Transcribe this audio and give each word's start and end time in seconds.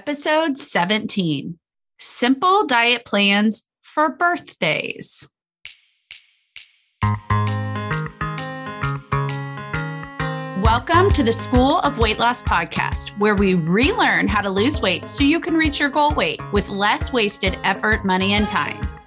Episode 0.00 0.58
17 0.58 1.58
Simple 1.98 2.66
Diet 2.66 3.04
Plans 3.04 3.68
for 3.82 4.08
Birthdays. 4.08 5.28
Welcome 10.62 11.10
to 11.10 11.22
the 11.22 11.34
School 11.34 11.80
of 11.80 11.98
Weight 11.98 12.18
Loss 12.18 12.40
podcast, 12.40 13.10
where 13.18 13.34
we 13.34 13.52
relearn 13.52 14.26
how 14.26 14.40
to 14.40 14.48
lose 14.48 14.80
weight 14.80 15.06
so 15.06 15.22
you 15.22 15.38
can 15.38 15.54
reach 15.54 15.78
your 15.78 15.90
goal 15.90 16.12
weight 16.12 16.40
with 16.50 16.70
less 16.70 17.12
wasted 17.12 17.58
effort, 17.62 18.02
money, 18.06 18.32
and 18.32 18.48
time. 18.48 18.80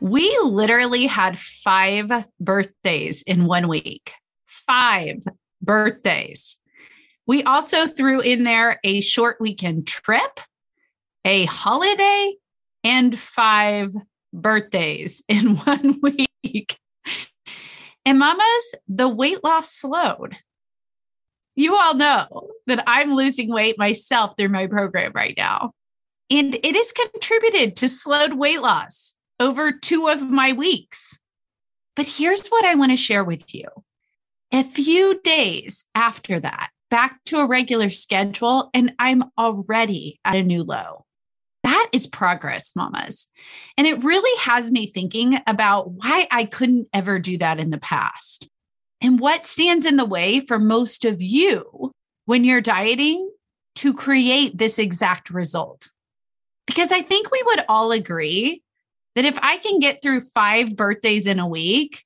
We 0.00 0.36
literally 0.42 1.06
had 1.06 1.38
five 1.38 2.10
birthdays 2.40 3.22
in 3.22 3.44
one 3.44 3.68
week. 3.68 4.12
Five 4.46 5.22
birthdays. 5.60 6.58
We 7.26 7.42
also 7.42 7.86
threw 7.86 8.20
in 8.20 8.44
there 8.44 8.80
a 8.82 9.02
short 9.02 9.36
weekend 9.40 9.86
trip, 9.86 10.40
a 11.24 11.44
holiday, 11.44 12.34
and 12.82 13.18
five 13.18 13.94
birthdays 14.32 15.22
in 15.28 15.56
one 15.56 16.00
week. 16.02 16.78
And 18.06 18.18
mamas, 18.18 18.74
the 18.88 19.08
weight 19.08 19.44
loss 19.44 19.70
slowed. 19.70 20.36
You 21.54 21.76
all 21.76 21.94
know 21.94 22.50
that 22.66 22.82
I'm 22.86 23.14
losing 23.14 23.52
weight 23.52 23.78
myself 23.78 24.34
through 24.36 24.48
my 24.48 24.66
program 24.66 25.12
right 25.14 25.34
now. 25.36 25.72
And 26.30 26.54
it 26.54 26.74
has 26.74 26.92
contributed 26.92 27.76
to 27.76 27.88
slowed 27.88 28.34
weight 28.34 28.62
loss 28.62 29.14
over 29.40 29.72
two 29.72 30.08
of 30.08 30.30
my 30.30 30.52
weeks. 30.52 31.18
But 31.96 32.06
here's 32.06 32.46
what 32.48 32.64
I 32.64 32.74
want 32.76 32.92
to 32.92 32.96
share 32.96 33.24
with 33.24 33.54
you. 33.54 33.66
A 34.52 34.62
few 34.62 35.20
days 35.22 35.84
after 35.94 36.38
that, 36.40 36.70
back 36.90 37.24
to 37.26 37.38
a 37.38 37.46
regular 37.46 37.88
schedule, 37.88 38.70
and 38.74 38.92
I'm 38.98 39.24
already 39.38 40.20
at 40.24 40.36
a 40.36 40.42
new 40.42 40.62
low. 40.62 41.06
That 41.62 41.88
is 41.92 42.06
progress, 42.06 42.72
mamas. 42.74 43.28
And 43.76 43.86
it 43.86 44.02
really 44.02 44.38
has 44.40 44.70
me 44.70 44.86
thinking 44.86 45.34
about 45.46 45.90
why 45.90 46.26
I 46.30 46.44
couldn't 46.44 46.88
ever 46.92 47.18
do 47.18 47.38
that 47.38 47.60
in 47.60 47.70
the 47.70 47.78
past. 47.78 48.48
And 49.00 49.20
what 49.20 49.46
stands 49.46 49.86
in 49.86 49.96
the 49.96 50.04
way 50.04 50.40
for 50.40 50.58
most 50.58 51.04
of 51.04 51.22
you 51.22 51.92
when 52.26 52.44
you're 52.44 52.60
dieting 52.60 53.30
to 53.76 53.94
create 53.94 54.58
this 54.58 54.78
exact 54.78 55.30
result? 55.30 55.90
Because 56.66 56.92
I 56.92 57.02
think 57.02 57.30
we 57.30 57.42
would 57.46 57.64
all 57.68 57.92
agree 57.92 58.62
that 59.14 59.24
if 59.24 59.38
I 59.42 59.58
can 59.58 59.78
get 59.78 60.02
through 60.02 60.20
five 60.20 60.76
birthdays 60.76 61.26
in 61.26 61.38
a 61.38 61.48
week 61.48 62.04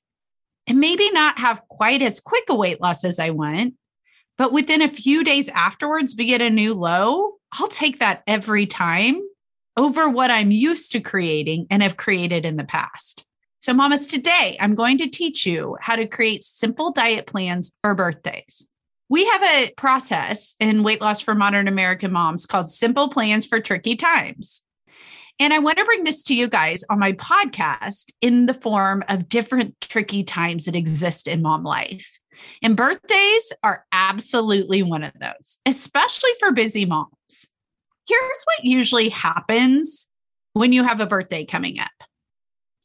and 0.67 0.79
maybe 0.79 1.11
not 1.11 1.39
have 1.39 1.67
quite 1.67 2.01
as 2.01 2.19
quick 2.19 2.45
a 2.49 2.55
weight 2.55 2.81
loss 2.81 3.03
as 3.03 3.19
I 3.19 3.29
want, 3.29 3.75
but 4.37 4.51
within 4.51 4.81
a 4.81 4.89
few 4.89 5.23
days 5.23 5.49
afterwards, 5.49 6.15
we 6.17 6.25
get 6.25 6.41
a 6.41 6.49
new 6.49 6.73
low, 6.73 7.35
I'll 7.53 7.67
take 7.67 7.99
that 7.99 8.23
every 8.27 8.65
time 8.65 9.21
over 9.77 10.09
what 10.09 10.31
I'm 10.31 10.51
used 10.51 10.91
to 10.93 10.99
creating 10.99 11.67
and 11.69 11.83
have 11.83 11.97
created 11.97 12.45
in 12.45 12.57
the 12.57 12.63
past. 12.63 13.25
So, 13.59 13.73
mamas, 13.73 14.07
today 14.07 14.57
I'm 14.59 14.75
going 14.75 14.97
to 14.99 15.07
teach 15.07 15.45
you 15.45 15.77
how 15.81 15.95
to 15.95 16.05
create 16.05 16.43
simple 16.43 16.91
diet 16.91 17.27
plans 17.27 17.71
for 17.81 17.95
birthdays. 17.95 18.67
We 19.09 19.25
have 19.25 19.43
a 19.43 19.71
process 19.77 20.55
in 20.59 20.83
weight 20.83 21.01
loss 21.01 21.21
for 21.21 21.35
modern 21.35 21.67
American 21.67 22.11
moms 22.11 22.45
called 22.45 22.69
Simple 22.69 23.09
Plans 23.09 23.45
for 23.45 23.59
Tricky 23.59 23.95
Times. 23.95 24.61
And 25.39 25.53
I 25.53 25.59
want 25.59 25.77
to 25.77 25.85
bring 25.85 26.05
this 26.05 26.23
to 26.23 26.35
you 26.35 26.47
guys 26.47 26.83
on 26.89 26.99
my 26.99 27.11
podcast 27.13 28.11
in 28.21 28.45
the 28.45 28.53
form 28.53 29.03
of 29.09 29.27
different 29.27 29.75
tricky 29.81 30.23
times 30.23 30.65
that 30.65 30.75
exist 30.75 31.27
in 31.27 31.41
mom 31.41 31.63
life. 31.63 32.19
And 32.61 32.77
birthdays 32.77 33.53
are 33.63 33.85
absolutely 33.91 34.81
one 34.83 35.03
of 35.03 35.13
those, 35.19 35.57
especially 35.65 36.31
for 36.39 36.51
busy 36.51 36.85
moms. 36.85 37.47
Here's 38.07 38.43
what 38.45 38.63
usually 38.63 39.09
happens 39.09 40.07
when 40.53 40.71
you 40.71 40.83
have 40.83 41.01
a 41.01 41.05
birthday 41.05 41.43
coming 41.43 41.79
up 41.79 41.91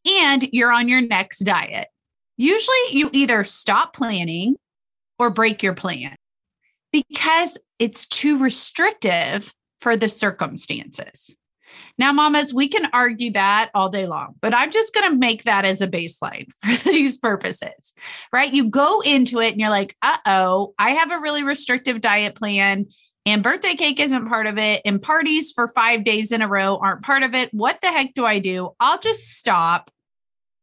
and 0.04 0.48
you're 0.52 0.72
on 0.72 0.88
your 0.88 1.00
next 1.00 1.40
diet. 1.40 1.88
Usually 2.36 2.78
you 2.90 3.10
either 3.12 3.44
stop 3.44 3.94
planning 3.94 4.56
or 5.18 5.30
break 5.30 5.62
your 5.62 5.74
plan 5.74 6.16
because 6.90 7.58
it's 7.78 8.06
too 8.06 8.38
restrictive 8.38 9.52
for 9.80 9.96
the 9.96 10.08
circumstances. 10.08 11.36
Now, 11.98 12.12
mamas, 12.12 12.54
we 12.54 12.68
can 12.68 12.88
argue 12.92 13.32
that 13.32 13.70
all 13.74 13.88
day 13.88 14.06
long, 14.06 14.34
but 14.40 14.54
I'm 14.54 14.70
just 14.70 14.94
going 14.94 15.10
to 15.10 15.18
make 15.18 15.44
that 15.44 15.64
as 15.64 15.80
a 15.80 15.88
baseline 15.88 16.52
for 16.54 16.90
these 16.90 17.18
purposes, 17.18 17.92
right? 18.32 18.52
You 18.52 18.70
go 18.70 19.00
into 19.00 19.40
it 19.40 19.52
and 19.52 19.60
you're 19.60 19.70
like, 19.70 19.96
uh 20.02 20.16
oh, 20.26 20.74
I 20.78 20.90
have 20.90 21.10
a 21.10 21.20
really 21.20 21.42
restrictive 21.42 22.00
diet 22.00 22.34
plan 22.34 22.86
and 23.26 23.42
birthday 23.42 23.74
cake 23.74 24.00
isn't 24.00 24.28
part 24.28 24.46
of 24.46 24.58
it, 24.58 24.80
and 24.84 25.00
parties 25.00 25.52
for 25.52 25.68
five 25.68 26.04
days 26.04 26.32
in 26.32 26.42
a 26.42 26.48
row 26.48 26.78
aren't 26.78 27.02
part 27.02 27.22
of 27.22 27.34
it. 27.34 27.52
What 27.52 27.80
the 27.80 27.88
heck 27.88 28.14
do 28.14 28.24
I 28.24 28.38
do? 28.38 28.70
I'll 28.80 28.98
just 28.98 29.36
stop. 29.36 29.90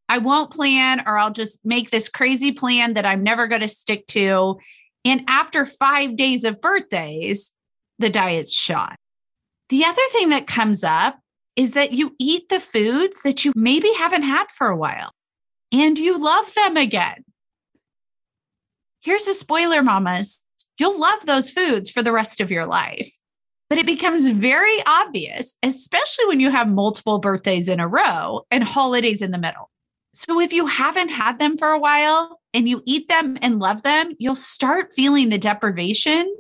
I 0.10 0.18
won't 0.18 0.50
plan, 0.50 1.04
or 1.06 1.18
I'll 1.18 1.32
just 1.32 1.60
make 1.64 1.92
this 1.92 2.10
crazy 2.10 2.52
plan 2.52 2.96
that 2.96 3.06
I'm 3.06 3.24
never 3.24 3.48
going 3.48 3.62
to 3.62 3.68
stick 3.68 4.08
to. 4.08 4.58
And 5.06 5.24
after 5.28 5.66
five 5.66 6.16
days 6.16 6.44
of 6.44 6.60
birthdays, 6.62 7.52
the 8.00 8.10
diet's 8.10 8.54
shot. 8.54 8.98
The 9.70 9.86
other 9.86 10.02
thing 10.12 10.30
that 10.30 10.48
comes 10.48 10.84
up 10.84 11.20
is 11.56 11.74
that 11.74 11.92
you 11.92 12.16
eat 12.20 12.50
the 12.50 12.60
foods 12.60 13.22
that 13.24 13.44
you 13.44 13.52
maybe 13.56 13.92
haven't 13.98 14.24
had 14.24 14.46
for 14.52 14.68
a 14.68 14.78
while 14.78 15.12
and 15.72 15.98
you 15.98 16.18
love 16.18 16.54
them 16.54 16.78
again. 16.78 17.26
Here's 19.02 19.28
a 19.28 19.34
spoiler, 19.34 19.84
mamas 19.84 20.42
you'll 20.80 21.00
love 21.00 21.26
those 21.26 21.50
foods 21.50 21.90
for 21.90 22.02
the 22.04 22.12
rest 22.12 22.40
of 22.40 22.52
your 22.52 22.66
life. 22.66 23.18
But 23.70 23.80
it 23.80 23.86
becomes 23.86 24.30
very 24.30 24.78
obvious, 24.86 25.54
especially 25.62 26.26
when 26.28 26.40
you 26.40 26.52
have 26.52 26.70
multiple 26.70 27.20
birthdays 27.20 27.68
in 27.68 27.80
a 27.80 27.88
row 27.88 28.46
and 28.50 28.64
holidays 28.64 29.22
in 29.22 29.32
the 29.32 29.38
middle. 29.38 29.70
So 30.14 30.40
if 30.40 30.54
you 30.54 30.66
haven't 30.68 31.10
had 31.10 31.38
them 31.38 31.58
for 31.58 31.70
a 31.70 31.80
while 31.80 32.40
and 32.54 32.70
you 32.70 32.82
eat 32.86 33.08
them 33.08 33.38
and 33.42 33.60
love 33.60 33.84
them, 33.84 34.14
you'll 34.20 34.36
start 34.36 34.94
feeling 34.94 35.30
the 35.30 35.38
deprivation 35.38 36.34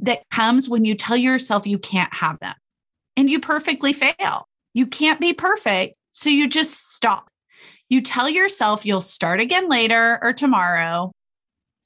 that 0.00 0.28
comes 0.30 0.68
when 0.68 0.84
you 0.84 0.94
tell 0.94 1.16
yourself 1.16 1.66
you 1.66 1.78
can't 1.78 2.12
have 2.12 2.38
them 2.40 2.54
and 3.16 3.30
you 3.30 3.40
perfectly 3.40 3.92
fail. 3.92 4.48
You 4.72 4.86
can't 4.86 5.20
be 5.20 5.32
perfect. 5.32 5.94
So 6.10 6.30
you 6.30 6.48
just 6.48 6.92
stop. 6.94 7.28
You 7.88 8.00
tell 8.00 8.28
yourself 8.28 8.84
you'll 8.84 9.00
start 9.00 9.40
again 9.40 9.68
later 9.68 10.18
or 10.22 10.32
tomorrow. 10.32 11.12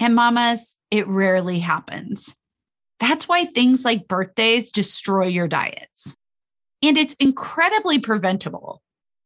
And 0.00 0.14
mamas, 0.14 0.76
it 0.90 1.06
rarely 1.08 1.58
happens. 1.58 2.34
That's 3.00 3.28
why 3.28 3.44
things 3.44 3.84
like 3.84 4.08
birthdays 4.08 4.70
destroy 4.70 5.26
your 5.26 5.48
diets. 5.48 6.16
And 6.82 6.96
it's 6.96 7.14
incredibly 7.14 7.98
preventable 7.98 8.82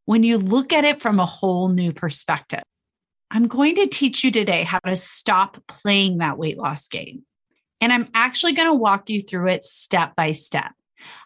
when 0.07 0.23
you 0.23 0.39
look 0.39 0.73
at 0.73 0.85
it 0.85 1.01
from 1.01 1.21
a 1.21 1.27
whole 1.27 1.69
new 1.69 1.93
perspective. 1.93 2.63
I'm 3.31 3.49
going 3.49 3.77
to 3.77 3.87
teach 3.87 4.25
you 4.25 4.31
today 4.31 4.65
how 4.65 4.79
to 4.81 4.97
stop 4.97 5.63
playing 5.67 6.19
that 6.19 6.39
weight 6.39 6.59
loss 6.59 6.89
game. 6.89 7.25
And 7.81 7.93
I'm 7.93 8.09
actually 8.15 8.53
going 8.53 8.69
to 8.69 8.75
walk 8.75 9.09
you 9.09 9.23
through 9.23 9.49
it 9.49 9.65
step 9.65 10.15
by 10.15 10.33
step. 10.33 10.73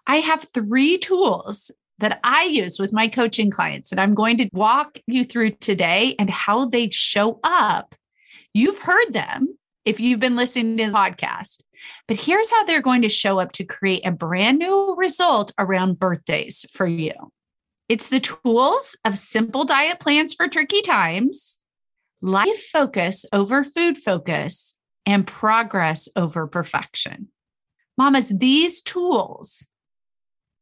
I 0.07 0.17
have 0.17 0.47
three 0.53 0.99
tools 0.99 1.71
that 1.99 2.21
I 2.23 2.45
use 2.45 2.79
with 2.79 2.93
my 2.93 3.09
coaching 3.09 3.51
clients 3.51 3.91
and 3.91 4.01
I'm 4.01 4.15
going 4.15 4.37
to 4.39 4.49
walk 4.53 4.99
you 5.07 5.25
through 5.25 5.53
today 5.53 6.15
and 6.19 6.29
how 6.31 6.67
they 6.67 6.91
show 6.91 7.41
up. 7.43 7.95
You've 8.53 8.79
heard 8.79 9.13
them 9.13 9.59
if 9.85 10.01
you've 10.01 10.21
been 10.21 10.37
listening 10.37 10.77
to 10.79 10.87
the 10.87 10.93
podcast, 10.93 11.63
but 12.09 12.19
here's 12.19 12.51
how 12.51 12.65
they're 12.65 12.83
going 12.83 13.03
to 13.03 13.09
show 13.09 13.39
up 13.39 13.53
to 13.53 13.65
create 13.65 14.05
a 14.05 14.11
brand 14.11 14.59
new 14.59 14.95
result 14.97 15.53
around 15.59 15.99
birthdays 15.99 16.65
for 16.71 16.87
you. 16.87 17.13
It's 17.89 18.09
the 18.09 18.21
tools 18.21 18.97
of 19.05 19.17
simple 19.17 19.65
diet 19.65 20.01
plans 20.01 20.35
for 20.35 20.49
tricky 20.49 20.83
times, 20.83 21.57
life 22.21 22.67
focus 22.67 23.25
over 23.33 23.63
food 23.63 23.97
focus, 23.97 24.75
and 25.07 25.27
progress 25.27 26.09
over 26.17 26.47
perfection. 26.49 27.29
Mamas, 27.97 28.29
these 28.29 28.83
tools 28.83 29.67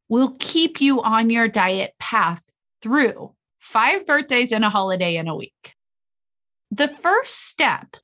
will 0.09 0.37
keep 0.39 0.81
you 0.81 1.03
on 1.03 1.31
your 1.31 1.49
diet 1.49 1.95
path 1.99 2.43
through 2.83 3.35
five 3.59 4.07
birthdays 4.07 4.53
and 4.53 4.65
a 4.65 4.69
holiday 4.69 5.17
in 5.17 5.27
a 5.27 5.35
week. 5.35 5.75
The 6.71 6.89
first 6.89 7.49
step 7.49 7.97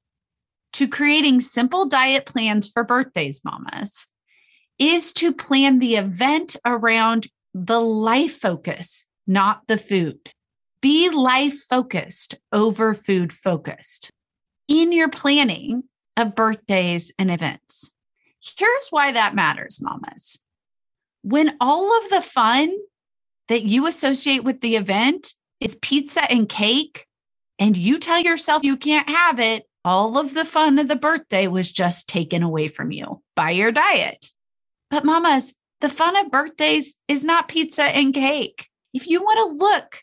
to 0.73 0.89
creating 0.89 1.41
simple 1.41 1.87
diet 1.87 2.27
plans 2.27 2.69
for 2.69 2.85
birthdays, 2.85 3.43
mamas, 3.45 4.07
is 4.79 5.13
to 5.15 5.33
plan 5.33 5.79
the 5.79 5.97
event 5.97 6.57
around 6.65 7.29
the 7.53 7.81
life 7.81 8.37
focus, 8.37 9.05
not 9.27 9.63
the 9.67 9.77
food. 9.77 10.31
Be 10.81 11.11
life 11.11 11.61
focused 11.69 12.37
over 12.53 12.95
food 12.95 13.33
focused 13.33 14.11
in 14.67 14.93
your 14.93 15.09
planning 15.09 15.85
of 16.17 16.35
birthdays 16.35 17.13
and 17.19 17.31
events. 17.31 17.91
Here's 18.41 18.89
why 18.91 19.13
that 19.13 19.35
matters, 19.35 19.81
mamas. 19.81 20.39
When 21.23 21.57
all 21.61 21.97
of 21.99 22.11
the 22.11 22.23
fun 22.23 22.75
that 23.49 23.65
you 23.65 23.87
associate 23.87 24.45
with 24.45 24.61
the 24.61 24.77
event 24.77 25.35
is 25.61 25.77
pizza 25.77 26.31
and 26.31 26.49
cake, 26.49 27.07
and 27.59 27.77
you 27.77 27.99
tell 27.99 28.21
yourself 28.21 28.65
you 28.65 28.77
can't 28.77 29.09
have 29.09 29.39
it, 29.39 29.65
all 29.85 30.19
of 30.19 30.35
the 30.35 30.45
fun 30.45 30.79
of 30.79 30.89
the 30.89 30.97
birthday 30.97 31.47
was 31.47 31.71
just 31.71 32.09
taken 32.09 32.43
away 32.43 32.69
from 32.69 32.91
you 32.91 33.23
by 33.37 33.51
your 33.51 33.73
diet. 33.73 34.31
But, 34.89 35.05
mamas, 35.05 35.55
the 35.81 35.89
fun 35.89 36.17
of 36.17 36.31
birthdays 36.31 36.95
is 37.09 37.25
not 37.25 37.49
pizza 37.49 37.85
and 37.85 38.13
cake. 38.13 38.69
If 38.93 39.07
you 39.07 39.23
want 39.23 39.59
to 39.59 39.65
look 39.65 40.03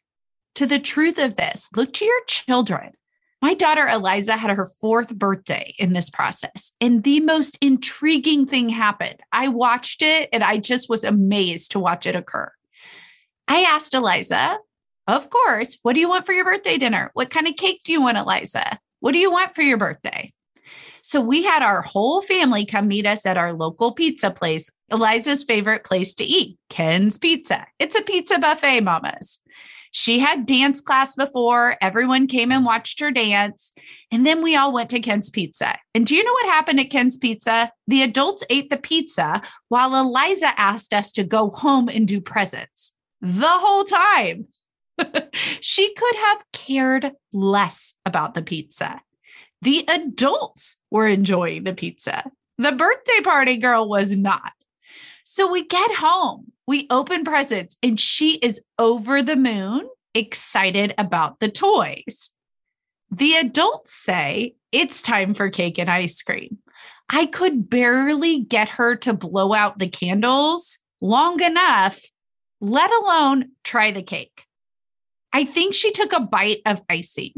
to 0.56 0.66
the 0.66 0.80
truth 0.80 1.18
of 1.18 1.36
this, 1.36 1.68
look 1.76 1.94
to 1.94 2.06
your 2.06 2.24
children. 2.26 2.94
My 3.42 3.54
daughter 3.54 3.88
Eliza 3.88 4.36
had 4.36 4.56
her 4.56 4.66
fourth 4.66 5.16
birthday 5.16 5.76
in 5.78 5.94
this 5.94 6.10
process, 6.10 6.72
and 6.82 7.04
the 7.04 7.20
most 7.20 7.58
intriguing 7.62 8.48
thing 8.48 8.70
happened. 8.70 9.20
I 9.32 9.50
watched 9.50 10.02
it 10.02 10.30
and 10.34 10.44
I 10.44 10.58
just 10.58 10.90
was 10.90 11.04
amazed 11.04 11.72
to 11.72 11.80
watch 11.80 12.08
it 12.08 12.16
occur. 12.16 12.52
I 13.48 13.62
asked 13.62 13.94
Eliza, 13.94 14.58
of 15.08 15.30
course, 15.30 15.78
what 15.84 15.94
do 15.94 16.00
you 16.00 16.10
want 16.10 16.26
for 16.26 16.34
your 16.34 16.46
birthday 16.46 16.78
dinner? 16.78 17.12
What 17.14 17.30
kind 17.30 17.48
of 17.48 17.56
cake 17.56 17.82
do 17.86 17.92
you 17.92 18.02
want, 18.02 18.18
Eliza? 18.18 18.80
What 19.00 19.14
do 19.14 19.20
you 19.20 19.32
want 19.32 19.56
for 19.56 19.62
your 19.62 19.78
birthday? 19.78 20.34
So 21.02 21.22
we 21.22 21.44
had 21.44 21.62
our 21.62 21.82
whole 21.82 22.22
family 22.22 22.66
come 22.66 22.90
meet 22.90 23.06
us 23.06 23.26
at 23.26 23.38
our 23.38 23.54
local 23.54 23.94
pizza 23.94 24.32
place, 24.32 24.70
Eliza's 24.92 25.46
favorite 25.46 25.86
place 25.86 26.14
to 26.16 26.26
eat, 26.26 26.58
Ken's 26.70 27.18
Pizza. 27.18 27.66
It's 27.80 27.96
a 27.96 28.02
pizza 28.02 28.40
buffet, 28.40 28.82
mamas. 28.82 29.40
She 29.98 30.20
had 30.20 30.46
dance 30.46 30.80
class 30.80 31.16
before. 31.16 31.76
Everyone 31.82 32.28
came 32.28 32.52
and 32.52 32.64
watched 32.64 33.00
her 33.00 33.10
dance. 33.10 33.74
And 34.12 34.28
then 34.28 34.44
we 34.44 34.56
all 34.56 34.72
went 34.72 34.92
to 34.92 35.00
Ken's 35.00 35.32
Pizza. 35.32 35.76
And 35.96 36.06
do 36.06 36.16
you 36.16 36.24
know 36.24 36.32
what 36.34 36.54
happened 36.54 36.80
at 36.80 36.92
Ken's 36.92 37.18
Pizza? 37.18 37.72
The 37.88 38.04
adults 38.04 38.44
ate 38.52 38.70
the 38.70 38.78
pizza 38.78 39.42
while 39.70 39.96
Eliza 39.96 40.52
asked 40.56 40.94
us 40.94 41.12
to 41.14 41.24
go 41.24 41.50
home 41.50 41.90
and 41.90 42.08
do 42.08 42.22
presents 42.22 42.92
the 43.22 43.50
whole 43.50 43.86
time. 43.86 44.46
she 45.62 45.96
could 45.96 46.16
have 46.16 46.44
cared 46.54 47.14
less 47.34 47.96
about 48.06 48.36
the 48.36 48.44
pizza. 48.44 49.02
The 49.64 49.84
adults 49.88 50.78
were 50.92 51.08
enjoying 51.08 51.64
the 51.64 51.74
pizza. 51.74 52.24
The 52.60 52.72
birthday 52.72 53.22
party 53.24 53.58
girl 53.58 53.90
was 53.90 54.16
not. 54.16 54.54
So 55.30 55.52
we 55.52 55.66
get 55.66 55.96
home, 55.96 56.54
we 56.68 56.88
open 56.90 57.26
presents, 57.26 57.76
and 57.84 58.00
she 58.00 58.36
is 58.36 58.62
over 58.80 59.22
the 59.22 59.36
moon, 59.36 59.90
excited 60.14 60.94
about 60.98 61.42
the 61.42 61.50
toys. 61.50 62.30
The 63.12 63.36
adults 63.36 63.94
say 63.94 64.56
it's 64.72 65.02
time 65.02 65.34
for 65.34 65.50
cake 65.50 65.78
and 65.78 65.90
ice 65.90 66.24
cream. 66.24 66.60
I 67.10 67.26
could 67.26 67.70
barely 67.70 68.40
get 68.40 68.70
her 68.70 68.96
to 68.96 69.14
blow 69.14 69.54
out 69.54 69.80
the 69.80 69.90
candles 69.90 70.80
long 71.02 71.44
enough, 71.44 72.02
let 72.62 72.90
alone 72.94 73.52
try 73.66 73.92
the 73.92 74.04
cake. 74.04 74.46
I 75.34 75.44
think 75.44 75.74
she 75.74 75.92
took 75.92 76.14
a 76.14 76.22
bite 76.22 76.62
of 76.66 76.82
icing. 76.90 77.34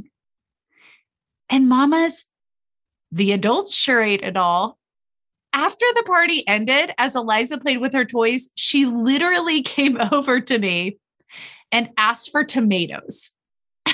And 1.49 1.67
mamas, 1.67 2.25
the 3.11 3.31
adults 3.31 3.73
sure 3.73 4.03
ate 4.03 4.21
it 4.21 4.37
all. 4.37 4.78
After 5.53 5.85
the 5.95 6.03
party 6.03 6.47
ended, 6.47 6.93
as 6.97 7.15
Eliza 7.15 7.57
played 7.57 7.79
with 7.79 7.93
her 7.93 8.05
toys, 8.05 8.47
she 8.55 8.85
literally 8.85 9.61
came 9.63 9.97
over 10.11 10.39
to 10.39 10.59
me 10.59 10.97
and 11.71 11.89
asked 11.97 12.31
for 12.31 12.43
tomatoes. 12.43 13.31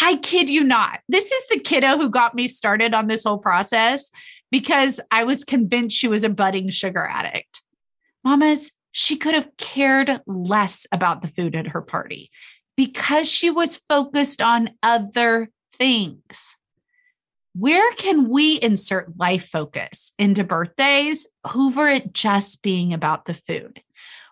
I 0.00 0.16
kid 0.22 0.50
you 0.50 0.64
not. 0.64 1.00
This 1.08 1.30
is 1.30 1.46
the 1.48 1.58
kiddo 1.60 1.96
who 1.96 2.10
got 2.10 2.34
me 2.34 2.48
started 2.48 2.94
on 2.94 3.06
this 3.06 3.24
whole 3.24 3.38
process 3.38 4.10
because 4.50 5.00
I 5.10 5.24
was 5.24 5.44
convinced 5.44 5.96
she 5.96 6.08
was 6.08 6.24
a 6.24 6.28
budding 6.28 6.68
sugar 6.68 7.06
addict. 7.06 7.62
Mamas, 8.22 8.70
she 8.92 9.16
could 9.16 9.34
have 9.34 9.48
cared 9.56 10.20
less 10.26 10.86
about 10.92 11.22
the 11.22 11.28
food 11.28 11.54
at 11.56 11.68
her 11.68 11.80
party 11.80 12.30
because 12.76 13.30
she 13.30 13.50
was 13.50 13.80
focused 13.88 14.42
on 14.42 14.70
other 14.82 15.50
things. 15.78 16.56
Where 17.56 17.92
can 17.94 18.28
we 18.28 18.60
insert 18.60 19.16
life 19.16 19.48
focus 19.48 20.12
into 20.18 20.42
birthdays 20.42 21.26
over 21.54 21.88
it 21.88 22.12
just 22.12 22.62
being 22.62 22.92
about 22.92 23.26
the 23.26 23.34
food? 23.34 23.80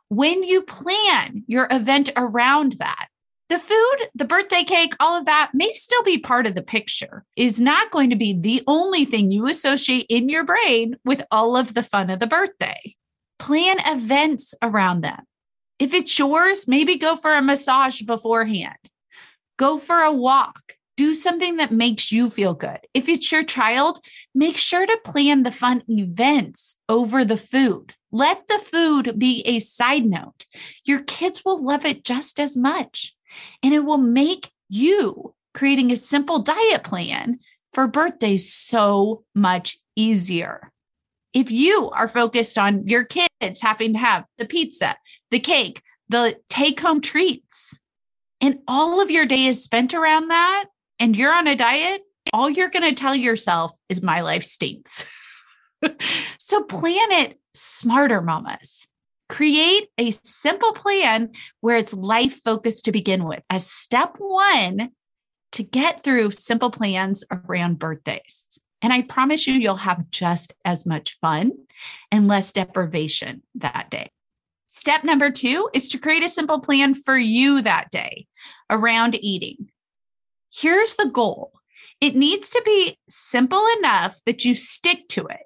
When 0.09 0.43
you 0.43 0.63
plan 0.63 1.45
your 1.47 1.69
event 1.71 2.11
around 2.17 2.73
that, 2.73 3.09
the 3.49 3.59
food, 3.59 3.97
the 4.15 4.25
birthday 4.25 4.65
cake, 4.65 4.95
all 4.99 5.19
of 5.19 5.27
that 5.27 5.51
may 5.55 5.73
still 5.73 6.03
be 6.03 6.19
part 6.19 6.47
of 6.47 6.55
the 6.55 6.63
picture, 6.63 7.25
is 7.37 7.61
not 7.61 7.91
going 7.91 8.11
to 8.11 8.17
be 8.17 8.33
the 8.39 8.63
only 8.67 9.05
thing 9.05 9.31
you 9.31 9.47
associate 9.47 10.07
in 10.09 10.29
your 10.29 10.45
brain 10.45 10.97
with 11.05 11.23
all 11.31 11.57
of 11.57 11.75
the 11.75 11.83
fun 11.83 12.11
of 12.11 12.19
the 12.19 12.27
birthday 12.27 12.97
plan 13.39 13.77
events 13.87 14.55
around 14.63 15.01
them. 15.01 15.21
If 15.81 15.93
it's 15.95 16.17
yours, 16.17 16.69
maybe 16.69 16.97
go 16.97 17.17
for 17.17 17.35
a 17.35 17.43
massage 17.43 18.01
beforehand, 18.03 18.79
go 19.59 19.79
for 19.79 19.99
a 19.99 20.13
walk, 20.13 20.75
do 20.97 21.15
something 21.15 21.57
that 21.57 21.73
makes 21.73 22.13
you 22.13 22.29
feel 22.29 22.55
good. 22.55 22.79
If 22.95 23.09
it's 23.09 23.33
your 23.33 23.43
child, 23.43 24.01
make 24.35 24.57
sure 24.57 24.87
to 24.87 25.01
plan 25.05 25.43
the 25.43 25.51
fun 25.51 25.83
events 25.89 26.77
over 26.89 27.25
the 27.25 27.37
food. 27.37 27.95
Let 28.11 28.47
the 28.49 28.59
food 28.59 29.19
be 29.19 29.43
a 29.47 29.59
side 29.59 30.05
note. 30.05 30.47
Your 30.85 31.01
kids 31.01 31.45
will 31.45 31.63
love 31.63 31.85
it 31.85 32.05
just 32.05 32.39
as 32.39 32.57
much, 32.57 33.15
and 33.63 33.73
it 33.73 33.85
will 33.85 33.99
make 33.99 34.51
you 34.69 35.35
creating 35.55 35.91
a 35.91 35.97
simple 35.97 36.41
diet 36.41 36.85
plan 36.85 37.41
for 37.73 37.87
birthdays 37.87 38.53
so 38.53 39.25
much 39.35 39.79
easier 39.97 40.73
if 41.33 41.51
you 41.51 41.91
are 41.91 42.09
focused 42.09 42.59
on 42.59 42.87
your 42.87 43.05
kids 43.05 43.61
having 43.61 43.95
to 43.95 43.99
have 43.99 44.25
the 44.39 44.45
pizza, 44.45 44.97
the 45.31 45.41
cake, 45.41 45.83
the 46.09 46.39
take 46.49 46.81
home 46.81 47.01
treats, 47.01 47.79
and 48.41 48.59
all 48.69 49.01
of 49.01 49.11
your 49.11 49.27
day 49.27 49.47
is 49.47 49.63
spent 49.63 49.95
around 49.95 50.29
that, 50.29 50.67
and 51.03 51.17
you're 51.17 51.35
on 51.35 51.49
a 51.49 51.57
diet, 51.57 52.03
all 52.33 52.49
you're 52.49 52.71
going 52.71 52.89
to 52.89 52.95
tell 52.95 53.15
yourself 53.15 53.73
is 53.89 54.03
my 54.03 54.21
life 54.21 54.45
stinks. 54.45 55.05
so 56.39 56.63
plan 56.63 57.11
it 57.11 57.41
smarter, 57.55 58.23
mamas. 58.23 58.87
Create 59.29 59.89
a 59.99 60.13
simple 60.23 60.73
plan 60.73 61.33
where 61.61 61.77
it's 61.77 61.93
life 61.93 62.41
focused 62.45 62.85
to 62.85 62.93
begin 62.93 63.25
with 63.25 63.43
as 63.51 63.69
step 63.69 64.15
one 64.19 64.91
to 65.51 65.65
get 65.65 66.05
through 66.05 66.31
simple 66.31 66.71
plans 66.71 67.25
around 67.33 67.81
birthdays. 67.81 68.61
And 68.81 68.93
I 68.93 69.03
promise 69.03 69.49
you, 69.49 69.55
you'll 69.55 69.75
have 69.75 70.09
just 70.13 70.55
as 70.65 70.87
much 70.87 71.19
fun 71.19 71.51
and 72.13 72.29
less 72.29 72.53
deprivation 72.53 73.43
that 73.57 73.91
day. 73.91 74.13
Step 74.69 75.03
number 75.03 75.33
two 75.33 75.69
is 75.75 75.89
to 75.89 75.99
create 75.99 76.23
a 76.23 76.29
simple 76.29 76.61
plan 76.61 76.95
for 76.95 77.19
you 77.19 77.61
that 77.63 77.91
day 77.91 78.29
around 78.71 79.17
eating. 79.21 79.72
Here's 80.53 80.95
the 80.95 81.09
goal 81.09 81.53
it 82.01 82.17
needs 82.17 82.51
to 82.51 82.63
be 82.65 82.99
simple 83.09 83.65
enough 83.79 84.21
that 84.27 84.45
you 84.45 84.55
stick 84.55 85.09
to 85.09 85.27
it 85.27 85.43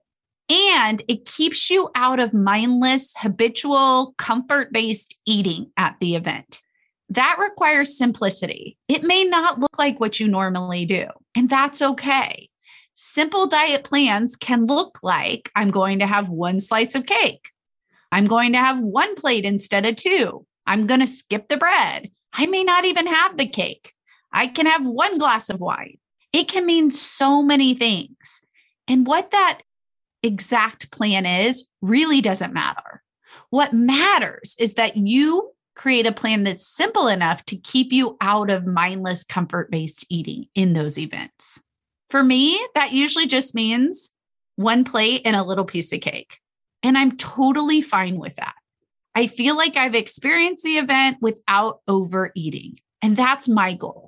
and 0.48 1.02
it 1.08 1.24
keeps 1.24 1.70
you 1.70 1.90
out 1.94 2.20
of 2.20 2.32
mindless, 2.32 3.14
habitual, 3.18 4.14
comfort 4.18 4.72
based 4.72 5.18
eating 5.26 5.70
at 5.76 5.96
the 6.00 6.14
event. 6.14 6.60
That 7.08 7.36
requires 7.38 7.96
simplicity. 7.96 8.78
It 8.88 9.04
may 9.04 9.24
not 9.24 9.60
look 9.60 9.78
like 9.78 10.00
what 10.00 10.18
you 10.18 10.28
normally 10.28 10.86
do, 10.86 11.06
and 11.34 11.48
that's 11.48 11.82
okay. 11.82 12.48
Simple 12.94 13.46
diet 13.46 13.84
plans 13.84 14.34
can 14.34 14.66
look 14.66 14.98
like 15.02 15.50
I'm 15.54 15.70
going 15.70 15.98
to 15.98 16.06
have 16.06 16.30
one 16.30 16.60
slice 16.60 16.94
of 16.94 17.06
cake. 17.06 17.50
I'm 18.10 18.26
going 18.26 18.52
to 18.52 18.58
have 18.58 18.80
one 18.80 19.14
plate 19.14 19.44
instead 19.44 19.84
of 19.84 19.96
two. 19.96 20.46
I'm 20.66 20.86
going 20.86 21.00
to 21.00 21.06
skip 21.06 21.48
the 21.48 21.56
bread. 21.56 22.10
I 22.32 22.46
may 22.46 22.64
not 22.64 22.84
even 22.84 23.06
have 23.06 23.36
the 23.36 23.46
cake. 23.46 23.92
I 24.36 24.48
can 24.48 24.66
have 24.66 24.86
one 24.86 25.16
glass 25.16 25.48
of 25.48 25.60
wine. 25.60 25.96
It 26.32 26.46
can 26.46 26.66
mean 26.66 26.90
so 26.90 27.42
many 27.42 27.72
things. 27.72 28.42
And 28.86 29.06
what 29.06 29.30
that 29.30 29.62
exact 30.22 30.90
plan 30.90 31.24
is 31.24 31.66
really 31.80 32.20
doesn't 32.20 32.52
matter. 32.52 33.02
What 33.48 33.72
matters 33.72 34.54
is 34.58 34.74
that 34.74 34.98
you 34.98 35.52
create 35.74 36.06
a 36.06 36.12
plan 36.12 36.44
that's 36.44 36.66
simple 36.66 37.08
enough 37.08 37.46
to 37.46 37.56
keep 37.56 37.94
you 37.94 38.18
out 38.20 38.50
of 38.50 38.66
mindless, 38.66 39.24
comfort 39.24 39.70
based 39.70 40.04
eating 40.10 40.46
in 40.54 40.74
those 40.74 40.98
events. 40.98 41.60
For 42.10 42.22
me, 42.22 42.60
that 42.74 42.92
usually 42.92 43.26
just 43.26 43.54
means 43.54 44.12
one 44.56 44.84
plate 44.84 45.22
and 45.24 45.34
a 45.34 45.44
little 45.44 45.64
piece 45.64 45.92
of 45.94 46.02
cake. 46.02 46.40
And 46.82 46.98
I'm 46.98 47.16
totally 47.16 47.80
fine 47.80 48.18
with 48.18 48.36
that. 48.36 48.54
I 49.14 49.28
feel 49.28 49.56
like 49.56 49.78
I've 49.78 49.94
experienced 49.94 50.62
the 50.62 50.76
event 50.76 51.16
without 51.22 51.80
overeating. 51.88 52.76
And 53.00 53.16
that's 53.16 53.48
my 53.48 53.72
goal. 53.72 54.05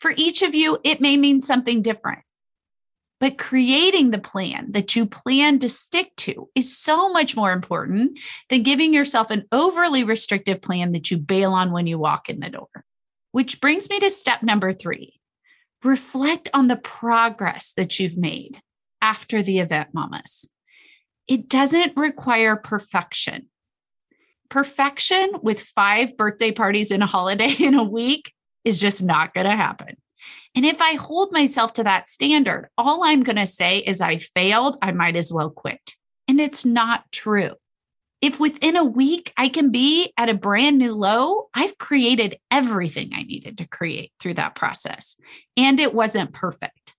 For 0.00 0.12
each 0.16 0.42
of 0.42 0.54
you, 0.54 0.78
it 0.84 1.00
may 1.00 1.16
mean 1.16 1.42
something 1.42 1.82
different. 1.82 2.20
But 3.20 3.38
creating 3.38 4.10
the 4.10 4.18
plan 4.18 4.72
that 4.72 4.94
you 4.94 5.06
plan 5.06 5.58
to 5.60 5.68
stick 5.68 6.14
to 6.16 6.50
is 6.54 6.76
so 6.76 7.10
much 7.10 7.36
more 7.36 7.52
important 7.52 8.18
than 8.50 8.64
giving 8.64 8.92
yourself 8.92 9.30
an 9.30 9.44
overly 9.50 10.04
restrictive 10.04 10.60
plan 10.60 10.92
that 10.92 11.10
you 11.10 11.16
bail 11.16 11.52
on 11.52 11.72
when 11.72 11.86
you 11.86 11.98
walk 11.98 12.28
in 12.28 12.40
the 12.40 12.50
door. 12.50 12.68
Which 13.32 13.62
brings 13.62 13.88
me 13.88 13.98
to 14.00 14.10
step 14.10 14.42
number 14.42 14.72
three 14.72 15.20
reflect 15.82 16.50
on 16.52 16.68
the 16.68 16.76
progress 16.76 17.72
that 17.78 17.98
you've 17.98 18.18
made 18.18 18.60
after 19.00 19.42
the 19.42 19.58
event, 19.58 19.88
mamas. 19.94 20.46
It 21.26 21.48
doesn't 21.48 21.96
require 21.96 22.56
perfection. 22.56 23.48
Perfection 24.50 25.30
with 25.42 25.60
five 25.60 26.16
birthday 26.18 26.52
parties 26.52 26.90
and 26.90 27.02
a 27.02 27.06
holiday 27.06 27.54
in 27.58 27.74
a 27.74 27.84
week 27.84 28.33
is 28.64 28.80
just 28.80 29.02
not 29.02 29.34
going 29.34 29.46
to 29.46 29.56
happen. 29.56 29.96
And 30.54 30.64
if 30.64 30.80
I 30.80 30.94
hold 30.94 31.32
myself 31.32 31.72
to 31.74 31.84
that 31.84 32.08
standard, 32.08 32.68
all 32.78 33.04
I'm 33.04 33.22
going 33.22 33.36
to 33.36 33.46
say 33.46 33.78
is 33.78 34.00
I 34.00 34.18
failed, 34.18 34.76
I 34.80 34.92
might 34.92 35.16
as 35.16 35.32
well 35.32 35.50
quit. 35.50 35.94
And 36.28 36.40
it's 36.40 36.64
not 36.64 37.10
true. 37.12 37.52
If 38.22 38.40
within 38.40 38.76
a 38.76 38.84
week 38.84 39.32
I 39.36 39.48
can 39.48 39.70
be 39.70 40.12
at 40.16 40.30
a 40.30 40.34
brand 40.34 40.78
new 40.78 40.92
low, 40.92 41.48
I've 41.52 41.76
created 41.76 42.38
everything 42.50 43.10
I 43.12 43.24
needed 43.24 43.58
to 43.58 43.66
create 43.66 44.12
through 44.18 44.34
that 44.34 44.54
process. 44.54 45.16
And 45.56 45.78
it 45.78 45.92
wasn't 45.92 46.32
perfect. 46.32 46.94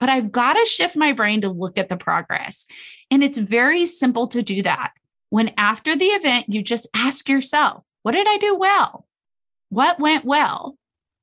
But 0.00 0.08
I've 0.08 0.32
got 0.32 0.54
to 0.54 0.64
shift 0.64 0.96
my 0.96 1.12
brain 1.12 1.42
to 1.42 1.50
look 1.50 1.78
at 1.78 1.88
the 1.88 1.96
progress. 1.96 2.66
And 3.10 3.22
it's 3.22 3.38
very 3.38 3.86
simple 3.86 4.26
to 4.28 4.42
do 4.42 4.62
that. 4.62 4.92
When 5.28 5.52
after 5.56 5.94
the 5.94 6.06
event, 6.06 6.46
you 6.48 6.62
just 6.62 6.88
ask 6.94 7.28
yourself, 7.28 7.86
what 8.02 8.12
did 8.12 8.26
I 8.26 8.38
do 8.38 8.56
well? 8.56 9.06
What 9.68 10.00
went 10.00 10.24
well? 10.24 10.76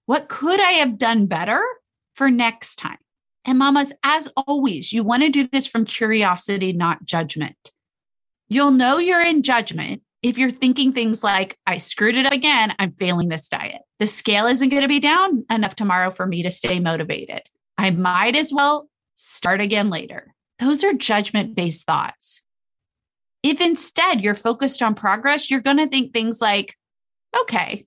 What 0.07 0.29
could 0.29 0.59
I 0.59 0.71
have 0.71 0.97
done 0.97 1.27
better 1.27 1.63
for 2.15 2.31
next 2.31 2.77
time? 2.77 2.97
And 3.45 3.59
mamas, 3.59 3.93
as 4.03 4.29
always, 4.35 4.91
you 4.91 5.03
want 5.03 5.23
to 5.23 5.29
do 5.29 5.47
this 5.47 5.67
from 5.67 5.85
curiosity, 5.85 6.73
not 6.73 7.05
judgment. 7.05 7.71
You'll 8.47 8.71
know 8.71 8.97
you're 8.97 9.21
in 9.21 9.43
judgment 9.43 10.01
if 10.23 10.37
you're 10.37 10.51
thinking 10.51 10.93
things 10.93 11.23
like, 11.23 11.57
I 11.65 11.77
screwed 11.77 12.17
it 12.17 12.25
up 12.25 12.33
again, 12.33 12.73
I'm 12.79 12.93
failing 12.93 13.29
this 13.29 13.47
diet. 13.47 13.81
The 13.99 14.07
scale 14.07 14.47
isn't 14.47 14.69
going 14.69 14.81
to 14.81 14.87
be 14.87 14.99
down 14.99 15.45
enough 15.49 15.75
tomorrow 15.75 16.09
for 16.09 16.25
me 16.25 16.43
to 16.43 16.51
stay 16.51 16.79
motivated. 16.79 17.41
I 17.77 17.91
might 17.91 18.35
as 18.35 18.53
well 18.53 18.89
start 19.17 19.61
again 19.61 19.89
later. 19.89 20.33
Those 20.59 20.83
are 20.83 20.93
judgment 20.93 21.55
based 21.55 21.85
thoughts. 21.85 22.43
If 23.43 23.59
instead 23.61 24.21
you're 24.21 24.35
focused 24.35 24.81
on 24.81 24.95
progress, 24.95 25.51
you're 25.51 25.59
going 25.59 25.77
to 25.77 25.87
think 25.87 26.13
things 26.13 26.39
like, 26.41 26.75
okay, 27.41 27.85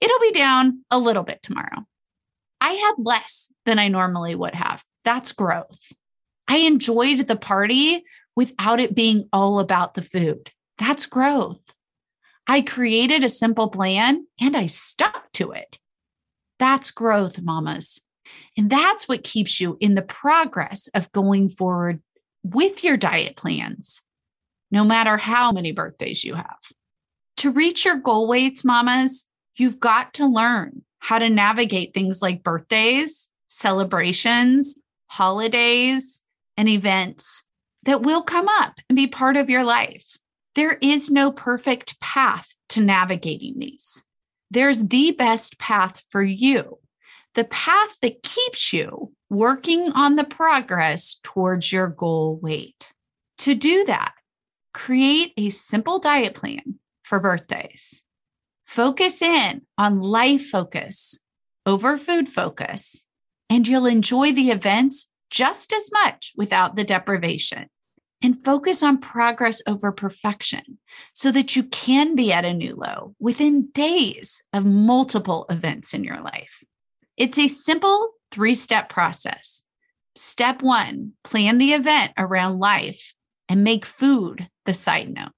It'll 0.00 0.20
be 0.20 0.32
down 0.32 0.84
a 0.90 0.98
little 0.98 1.22
bit 1.22 1.42
tomorrow. 1.42 1.86
I 2.60 2.72
had 2.72 2.94
less 2.98 3.50
than 3.66 3.78
I 3.78 3.88
normally 3.88 4.34
would 4.34 4.54
have. 4.54 4.82
That's 5.04 5.32
growth. 5.32 5.92
I 6.48 6.58
enjoyed 6.58 7.26
the 7.26 7.36
party 7.36 8.04
without 8.36 8.80
it 8.80 8.94
being 8.94 9.28
all 9.32 9.60
about 9.60 9.94
the 9.94 10.02
food. 10.02 10.50
That's 10.78 11.06
growth. 11.06 11.74
I 12.46 12.62
created 12.62 13.22
a 13.22 13.28
simple 13.28 13.68
plan 13.68 14.26
and 14.40 14.56
I 14.56 14.66
stuck 14.66 15.30
to 15.32 15.52
it. 15.52 15.78
That's 16.58 16.90
growth, 16.90 17.40
mamas. 17.40 18.00
And 18.56 18.68
that's 18.68 19.08
what 19.08 19.24
keeps 19.24 19.60
you 19.60 19.76
in 19.80 19.94
the 19.94 20.02
progress 20.02 20.88
of 20.94 21.12
going 21.12 21.48
forward 21.48 22.02
with 22.42 22.82
your 22.82 22.96
diet 22.96 23.36
plans, 23.36 24.02
no 24.70 24.84
matter 24.84 25.16
how 25.16 25.52
many 25.52 25.72
birthdays 25.72 26.24
you 26.24 26.34
have. 26.34 26.58
To 27.38 27.50
reach 27.50 27.84
your 27.84 27.96
goal 27.96 28.26
weights, 28.26 28.64
mamas, 28.64 29.26
you've 29.60 29.78
got 29.78 30.14
to 30.14 30.26
learn 30.26 30.82
how 30.98 31.18
to 31.18 31.28
navigate 31.28 31.94
things 31.94 32.22
like 32.22 32.42
birthdays, 32.42 33.28
celebrations, 33.46 34.74
holidays, 35.06 36.22
and 36.56 36.68
events 36.68 37.42
that 37.84 38.02
will 38.02 38.22
come 38.22 38.48
up 38.48 38.74
and 38.88 38.96
be 38.96 39.06
part 39.06 39.36
of 39.36 39.50
your 39.50 39.64
life. 39.64 40.16
There 40.54 40.78
is 40.80 41.10
no 41.10 41.30
perfect 41.30 41.98
path 42.00 42.54
to 42.70 42.80
navigating 42.80 43.58
these. 43.58 44.02
There's 44.50 44.82
the 44.82 45.12
best 45.12 45.58
path 45.58 46.02
for 46.08 46.22
you, 46.22 46.78
the 47.34 47.44
path 47.44 47.96
that 48.02 48.22
keeps 48.22 48.72
you 48.72 49.12
working 49.28 49.92
on 49.92 50.16
the 50.16 50.24
progress 50.24 51.16
towards 51.22 51.72
your 51.72 51.86
goal 51.86 52.38
weight. 52.42 52.92
To 53.38 53.54
do 53.54 53.84
that, 53.84 54.14
create 54.74 55.32
a 55.36 55.50
simple 55.50 55.98
diet 55.98 56.34
plan 56.34 56.78
for 57.04 57.20
birthdays. 57.20 58.02
Focus 58.70 59.20
in 59.20 59.62
on 59.76 59.98
life 59.98 60.46
focus 60.46 61.18
over 61.66 61.98
food 61.98 62.28
focus, 62.28 63.04
and 63.48 63.66
you'll 63.66 63.84
enjoy 63.84 64.30
the 64.30 64.52
events 64.52 65.08
just 65.28 65.72
as 65.72 65.90
much 65.90 66.32
without 66.36 66.76
the 66.76 66.84
deprivation. 66.84 67.66
And 68.22 68.40
focus 68.40 68.80
on 68.80 68.98
progress 68.98 69.60
over 69.66 69.90
perfection 69.90 70.78
so 71.12 71.32
that 71.32 71.56
you 71.56 71.64
can 71.64 72.14
be 72.14 72.32
at 72.32 72.44
a 72.44 72.54
new 72.54 72.76
low 72.76 73.16
within 73.18 73.70
days 73.72 74.40
of 74.52 74.64
multiple 74.64 75.46
events 75.50 75.92
in 75.92 76.04
your 76.04 76.20
life. 76.20 76.62
It's 77.16 77.40
a 77.40 77.48
simple 77.48 78.10
three 78.30 78.54
step 78.54 78.88
process. 78.88 79.64
Step 80.14 80.62
one 80.62 81.14
plan 81.24 81.58
the 81.58 81.72
event 81.72 82.12
around 82.16 82.60
life 82.60 83.14
and 83.48 83.64
make 83.64 83.84
food 83.84 84.48
the 84.64 84.74
side 84.74 85.12
note. 85.12 85.32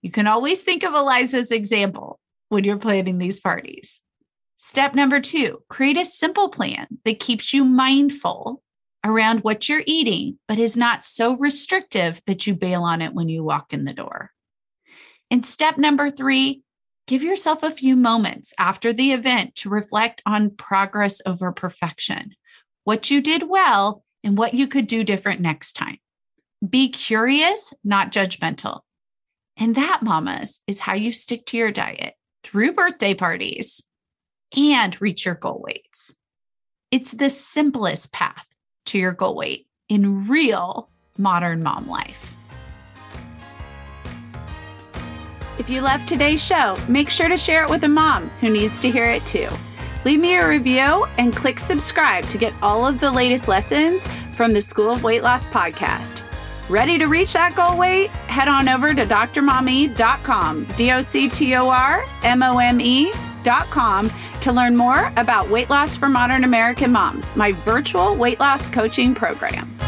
You 0.00 0.10
can 0.10 0.26
always 0.26 0.62
think 0.62 0.82
of 0.82 0.94
Eliza's 0.94 1.52
example 1.52 2.09
when 2.50 2.64
you're 2.64 2.76
planning 2.76 3.16
these 3.16 3.40
parties. 3.40 4.00
Step 4.56 4.94
number 4.94 5.20
two, 5.20 5.62
create 5.70 5.96
a 5.96 6.04
simple 6.04 6.50
plan 6.50 6.86
that 7.06 7.18
keeps 7.18 7.54
you 7.54 7.64
mindful 7.64 8.62
around 9.02 9.40
what 9.40 9.68
you're 9.68 9.82
eating, 9.86 10.38
but 10.46 10.58
is 10.58 10.76
not 10.76 11.02
so 11.02 11.34
restrictive 11.38 12.20
that 12.26 12.46
you 12.46 12.54
bail 12.54 12.82
on 12.82 13.00
it 13.00 13.14
when 13.14 13.30
you 13.30 13.42
walk 13.42 13.72
in 13.72 13.86
the 13.86 13.94
door. 13.94 14.32
And 15.30 15.46
step 15.46 15.78
number 15.78 16.10
three, 16.10 16.62
give 17.06 17.22
yourself 17.22 17.62
a 17.62 17.70
few 17.70 17.96
moments 17.96 18.52
after 18.58 18.92
the 18.92 19.12
event 19.12 19.54
to 19.56 19.70
reflect 19.70 20.20
on 20.26 20.50
progress 20.50 21.22
over 21.24 21.52
perfection, 21.52 22.34
what 22.84 23.10
you 23.10 23.22
did 23.22 23.48
well, 23.48 24.04
and 24.22 24.36
what 24.36 24.52
you 24.52 24.66
could 24.66 24.86
do 24.86 25.04
different 25.04 25.40
next 25.40 25.72
time. 25.72 25.96
Be 26.68 26.90
curious, 26.90 27.72
not 27.82 28.12
judgmental. 28.12 28.80
And 29.56 29.74
that, 29.76 30.02
mamas, 30.02 30.60
is 30.66 30.80
how 30.80 30.94
you 30.94 31.12
stick 31.12 31.46
to 31.46 31.56
your 31.56 31.70
diet 31.70 32.14
through 32.42 32.72
birthday 32.72 33.14
parties 33.14 33.82
and 34.56 35.00
reach 35.00 35.24
your 35.24 35.34
goal 35.34 35.62
weights. 35.64 36.14
It's 36.90 37.12
the 37.12 37.30
simplest 37.30 38.12
path 38.12 38.46
to 38.86 38.98
your 38.98 39.12
goal 39.12 39.36
weight 39.36 39.66
in 39.88 40.28
real 40.28 40.90
modern 41.16 41.62
mom 41.62 41.88
life. 41.88 42.34
If 45.58 45.68
you 45.68 45.82
loved 45.82 46.08
today's 46.08 46.42
show, 46.42 46.74
make 46.88 47.10
sure 47.10 47.28
to 47.28 47.36
share 47.36 47.64
it 47.64 47.70
with 47.70 47.84
a 47.84 47.88
mom 47.88 48.30
who 48.40 48.48
needs 48.48 48.78
to 48.78 48.90
hear 48.90 49.04
it 49.04 49.24
too. 49.26 49.48
Leave 50.06 50.18
me 50.18 50.34
a 50.34 50.48
review 50.48 51.04
and 51.18 51.36
click 51.36 51.60
subscribe 51.60 52.24
to 52.30 52.38
get 52.38 52.54
all 52.62 52.86
of 52.86 52.98
the 52.98 53.10
latest 53.10 53.46
lessons 53.46 54.08
from 54.32 54.52
the 54.52 54.62
School 54.62 54.90
of 54.90 55.04
Weight 55.04 55.22
Loss 55.22 55.48
podcast. 55.48 56.22
Ready 56.70 56.98
to 56.98 57.06
reach 57.06 57.32
that 57.32 57.56
goal 57.56 57.76
weight? 57.76 58.10
Head 58.10 58.46
on 58.46 58.68
over 58.68 58.94
to 58.94 59.02
drmome.com, 59.02 60.64
D 60.76 60.92
O 60.92 61.00
C 61.00 61.28
T 61.28 61.56
O 61.56 61.68
R 61.68 62.04
M 62.22 62.44
O 62.44 62.58
M 62.58 62.80
E.com 62.80 64.08
to 64.40 64.52
learn 64.52 64.76
more 64.76 65.12
about 65.16 65.50
weight 65.50 65.68
loss 65.68 65.96
for 65.96 66.08
modern 66.08 66.44
American 66.44 66.92
moms, 66.92 67.34
my 67.34 67.50
virtual 67.50 68.14
weight 68.14 68.38
loss 68.38 68.68
coaching 68.68 69.16
program. 69.16 69.79